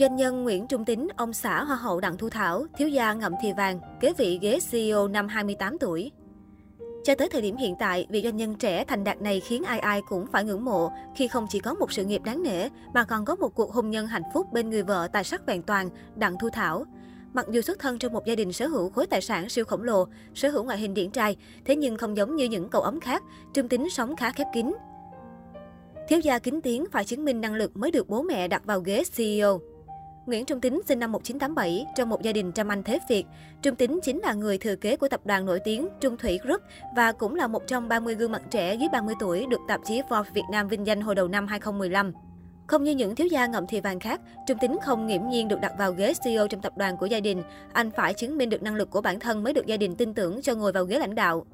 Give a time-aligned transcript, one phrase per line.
[0.00, 3.32] Doanh nhân Nguyễn Trung Tính, ông xã Hoa hậu Đặng Thu Thảo, thiếu gia ngậm
[3.42, 6.10] thì vàng, kế vị ghế CEO năm 28 tuổi.
[7.04, 9.78] Cho tới thời điểm hiện tại, vị doanh nhân trẻ thành đạt này khiến ai
[9.78, 13.04] ai cũng phải ngưỡng mộ khi không chỉ có một sự nghiệp đáng nể mà
[13.04, 15.88] còn có một cuộc hôn nhân hạnh phúc bên người vợ tài sắc vẹn toàn,
[16.16, 16.84] Đặng Thu Thảo.
[17.32, 19.82] Mặc dù xuất thân trong một gia đình sở hữu khối tài sản siêu khổng
[19.82, 23.00] lồ, sở hữu ngoại hình điển trai, thế nhưng không giống như những cậu ấm
[23.00, 23.22] khác,
[23.54, 24.74] Trung Tính sống khá khép kín.
[26.08, 28.80] Thiếu gia kính tiếng phải chứng minh năng lực mới được bố mẹ đặt vào
[28.80, 29.60] ghế CEO.
[30.26, 33.24] Nguyễn Trung Tính sinh năm 1987 trong một gia đình trăm anh thế Việt.
[33.62, 36.60] Trung Tính chính là người thừa kế của tập đoàn nổi tiếng Trung Thủy Group
[36.96, 40.02] và cũng là một trong 30 gương mặt trẻ dưới 30 tuổi được tạp chí
[40.08, 42.12] Forbes Việt Nam vinh danh hồi đầu năm 2015.
[42.66, 45.60] Không như những thiếu gia ngậm thì vàng khác, Trung Tính không nghiễm nhiên được
[45.60, 47.42] đặt vào ghế CEO trong tập đoàn của gia đình.
[47.72, 50.14] Anh phải chứng minh được năng lực của bản thân mới được gia đình tin
[50.14, 51.46] tưởng cho ngồi vào ghế lãnh đạo.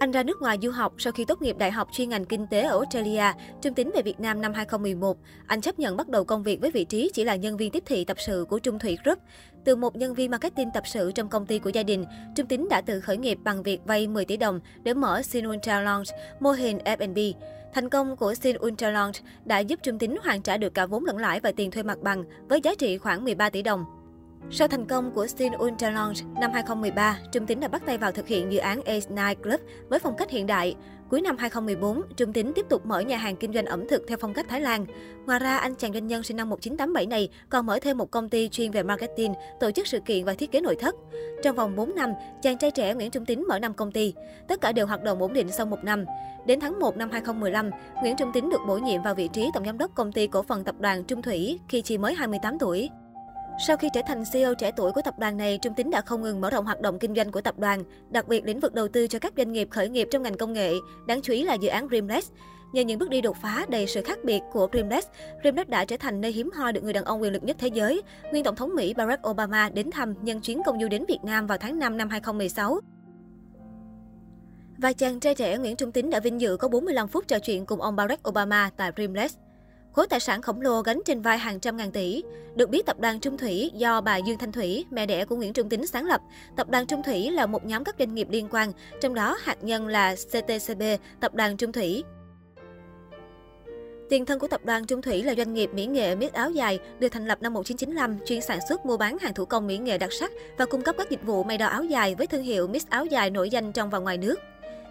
[0.00, 2.46] Anh ra nước ngoài du học sau khi tốt nghiệp đại học chuyên ngành kinh
[2.46, 3.32] tế ở Australia,
[3.62, 5.16] Trung Tín về Việt Nam năm 2011.
[5.46, 7.82] Anh chấp nhận bắt đầu công việc với vị trí chỉ là nhân viên tiếp
[7.86, 9.18] thị tập sự của Trung Thủy Group.
[9.64, 12.04] Từ một nhân viên marketing tập sự trong công ty của gia đình,
[12.36, 15.48] Trung Tín đã tự khởi nghiệp bằng việc vay 10 tỷ đồng để mở Sin
[15.48, 17.18] Ultra Lounge, mô hình F&B.
[17.74, 21.04] Thành công của Sin Ultra Lounge đã giúp Trung Tín hoàn trả được cả vốn
[21.04, 23.99] lẫn lãi và tiền thuê mặt bằng với giá trị khoảng 13 tỷ đồng.
[24.52, 28.12] Sau thành công của Steel Ultra Lounge năm 2013, Trung Tín đã bắt tay vào
[28.12, 30.74] thực hiện dự án Ace Night Club với phong cách hiện đại.
[31.10, 34.18] Cuối năm 2014, Trung Tín tiếp tục mở nhà hàng kinh doanh ẩm thực theo
[34.20, 34.86] phong cách Thái Lan.
[35.26, 38.28] Ngoài ra, anh chàng doanh nhân sinh năm 1987 này còn mở thêm một công
[38.28, 40.94] ty chuyên về marketing, tổ chức sự kiện và thiết kế nội thất.
[41.42, 44.14] Trong vòng 4 năm, chàng trai trẻ Nguyễn Trung Tín mở 5 công ty.
[44.48, 46.04] Tất cả đều hoạt động ổn định sau một năm.
[46.46, 47.70] Đến tháng 1 năm 2015,
[48.02, 50.42] Nguyễn Trung Tín được bổ nhiệm vào vị trí tổng giám đốc công ty cổ
[50.42, 52.90] phần tập đoàn Trung Thủy khi chỉ mới 28 tuổi.
[53.66, 56.22] Sau khi trở thành CEO trẻ tuổi của tập đoàn này, Trung Tín đã không
[56.22, 58.88] ngừng mở rộng hoạt động kinh doanh của tập đoàn, đặc biệt lĩnh vực đầu
[58.88, 60.74] tư cho các doanh nghiệp khởi nghiệp trong ngành công nghệ,
[61.06, 62.30] đáng chú ý là dự án Dreamless.
[62.72, 65.08] Nhờ những bước đi đột phá đầy sự khác biệt của Dreamless,
[65.42, 67.68] Dreamless đã trở thành nơi hiếm hoi được người đàn ông quyền lực nhất thế
[67.68, 68.02] giới.
[68.30, 71.46] Nguyên Tổng thống Mỹ Barack Obama đến thăm nhân chuyến công du đến Việt Nam
[71.46, 72.80] vào tháng 5 năm 2016.
[74.78, 77.66] Và chàng trai trẻ Nguyễn Trung Tín đã vinh dự có 45 phút trò chuyện
[77.66, 79.36] cùng ông Barack Obama tại Dreamless.
[79.92, 82.22] Khối tài sản khổng lồ gánh trên vai hàng trăm ngàn tỷ.
[82.54, 85.52] Được biết tập đoàn Trung Thủy do bà Dương Thanh Thủy, mẹ đẻ của Nguyễn
[85.52, 86.20] Trung Tín sáng lập.
[86.56, 89.64] Tập đoàn Trung Thủy là một nhóm các doanh nghiệp liên quan, trong đó hạt
[89.64, 90.82] nhân là CTCB,
[91.20, 92.04] tập đoàn Trung Thủy.
[94.10, 96.78] Tiền thân của tập đoàn Trung Thủy là doanh nghiệp mỹ nghệ Miss áo dài,
[96.98, 99.98] được thành lập năm 1995, chuyên sản xuất mua bán hàng thủ công mỹ nghệ
[99.98, 102.68] đặc sắc và cung cấp các dịch vụ may đo áo dài với thương hiệu
[102.68, 104.40] Miss áo dài nổi danh trong và ngoài nước.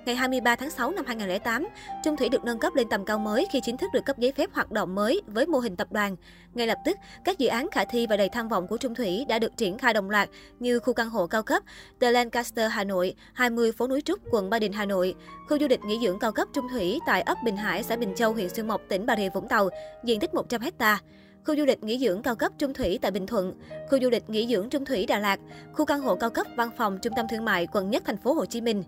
[0.10, 1.68] Ngày 23 tháng 6 năm 2008,
[2.04, 4.32] Trung Thủy được nâng cấp lên tầm cao mới khi chính thức được cấp giấy
[4.32, 6.16] phép hoạt động mới với mô hình tập đoàn.
[6.54, 9.26] Ngay lập tức, các dự án khả thi và đầy tham vọng của Trung Thủy
[9.30, 11.64] đã được triển khai đồng loạt như khu căn hộ cao cấp
[12.02, 15.16] The Lancaster Hà Nội, 20 phố núi Trúc, quận Ba Đình Hà Nội,
[15.50, 18.14] khu du lịch nghỉ dưỡng cao cấp Trung Thủy tại ấp Bình Hải, xã Bình
[18.16, 19.70] Châu, huyện Xuyên Mộc, tỉnh Bà Rịa Vũng Tàu,
[20.04, 21.00] diện tích 100 ha
[21.46, 23.54] khu du lịch nghỉ dưỡng cao cấp Trung Thủy tại Bình Thuận,
[23.90, 25.40] khu du lịch nghỉ dưỡng Trung Thủy Đà Lạt,
[25.74, 28.34] khu căn hộ cao cấp văn phòng trung tâm thương mại quận nhất thành phố
[28.34, 28.84] Hồ Chí Minh.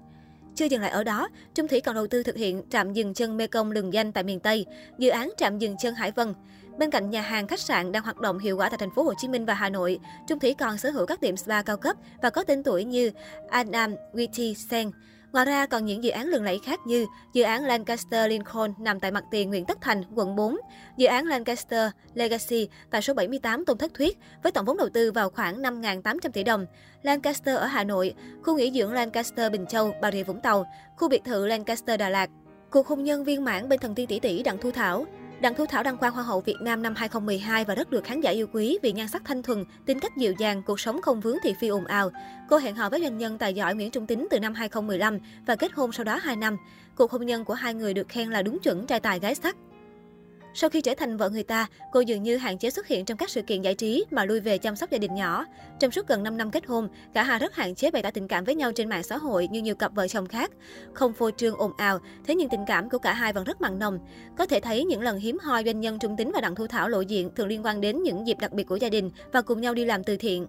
[0.56, 3.38] Chưa dừng lại ở đó, Trung Thủy còn đầu tư thực hiện trạm dừng chân
[3.38, 4.66] Mekong lừng danh tại miền Tây,
[4.98, 6.34] dự án trạm dừng chân Hải Vân.
[6.78, 9.14] Bên cạnh nhà hàng, khách sạn đang hoạt động hiệu quả tại thành phố Hồ
[9.18, 11.96] Chí Minh và Hà Nội, Trung Thủy còn sở hữu các tiệm spa cao cấp
[12.22, 13.12] và có tên tuổi như
[13.50, 14.92] Anam Witty, Sen.
[15.34, 19.00] Ngoài ra còn những dự án lừng lẫy khác như dự án Lancaster Lincoln nằm
[19.00, 20.58] tại mặt tiền Nguyễn Tất Thành, quận 4,
[20.98, 25.12] dự án Lancaster Legacy tại số 78 Tôn Thất Thuyết với tổng vốn đầu tư
[25.12, 26.66] vào khoảng 5.800 tỷ đồng,
[27.04, 30.66] Lancaster ở Hà Nội, khu nghỉ dưỡng Lancaster Bình Châu, Bà Rịa Vũng Tàu,
[30.98, 32.30] khu biệt thự Lancaster Đà Lạt.
[32.72, 35.06] Cuộc hôn nhân viên mãn bên thần tiên tỷ tỷ Đặng Thu Thảo,
[35.42, 38.22] Đặng Thu Thảo đăng quang Hoa hậu Việt Nam năm 2012 và rất được khán
[38.22, 41.22] giả yêu quý vì nhan sắc thanh thuần, tính cách dịu dàng, cuộc sống không
[41.22, 42.12] vướng thị phi ồn ào.
[42.50, 45.56] Cô hẹn hò với doanh nhân tài giỏi Nguyễn Trung Tín từ năm 2015 và
[45.56, 46.58] kết hôn sau đó 2 năm.
[46.96, 49.56] Cuộc hôn nhân của hai người được khen là đúng chuẩn trai tài gái sắc.
[50.54, 53.18] Sau khi trở thành vợ người ta, cô dường như hạn chế xuất hiện trong
[53.18, 55.46] các sự kiện giải trí mà lui về chăm sóc gia đình nhỏ.
[55.80, 58.28] Trong suốt gần 5 năm kết hôn, cả hai rất hạn chế bày tỏ tình
[58.28, 60.52] cảm với nhau trên mạng xã hội như nhiều cặp vợ chồng khác.
[60.94, 63.80] Không phô trương ồn ào, thế nhưng tình cảm của cả hai vẫn rất mặn
[63.80, 64.00] nồng.
[64.38, 66.90] Có thể thấy những lần hiếm hoi doanh nhân Trung Tính và Đặng Thu Thảo
[66.90, 69.62] lộ diện thường liên quan đến những dịp đặc biệt của gia đình và cùng
[69.62, 70.48] nhau đi làm từ thiện.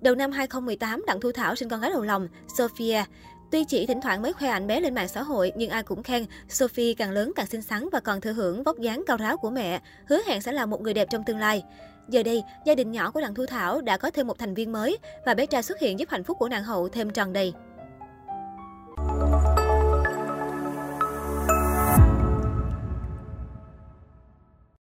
[0.00, 3.04] Đầu năm 2018, Đặng Thu Thảo sinh con gái đầu lòng, Sophia.
[3.52, 6.02] Tuy chỉ thỉnh thoảng mới khoe ảnh bé lên mạng xã hội, nhưng ai cũng
[6.02, 9.36] khen Sophie càng lớn càng xinh xắn và còn thừa hưởng vóc dáng cao ráo
[9.36, 11.64] của mẹ, hứa hẹn sẽ là một người đẹp trong tương lai.
[12.08, 14.72] Giờ đây, gia đình nhỏ của Đặng Thu Thảo đã có thêm một thành viên
[14.72, 17.52] mới và bé trai xuất hiện giúp hạnh phúc của nàng hậu thêm tròn đầy.